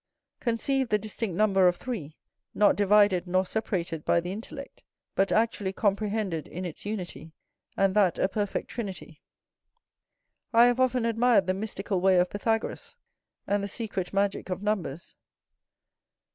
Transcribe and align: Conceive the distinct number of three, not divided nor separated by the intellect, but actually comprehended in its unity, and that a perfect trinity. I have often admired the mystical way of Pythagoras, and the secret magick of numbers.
Conceive 0.39 0.89
the 0.89 0.97
distinct 0.97 1.35
number 1.37 1.67
of 1.67 1.75
three, 1.75 2.17
not 2.55 2.75
divided 2.75 3.27
nor 3.27 3.45
separated 3.45 4.03
by 4.03 4.19
the 4.19 4.31
intellect, 4.31 4.81
but 5.13 5.31
actually 5.31 5.71
comprehended 5.71 6.47
in 6.47 6.65
its 6.65 6.87
unity, 6.87 7.33
and 7.77 7.95
that 7.95 8.17
a 8.17 8.27
perfect 8.27 8.67
trinity. 8.71 9.21
I 10.53 10.65
have 10.65 10.79
often 10.79 11.05
admired 11.05 11.45
the 11.45 11.53
mystical 11.53 12.01
way 12.01 12.17
of 12.17 12.31
Pythagoras, 12.31 12.97
and 13.45 13.63
the 13.63 13.67
secret 13.67 14.11
magick 14.11 14.49
of 14.49 14.63
numbers. 14.63 15.15